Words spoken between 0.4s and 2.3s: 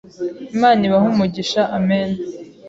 Imana ibahe umugisha, amena